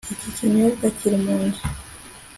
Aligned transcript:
iki 0.13 0.29
kinyobwa 0.37 0.85
kiri 0.97 1.17
munzu 1.23 1.63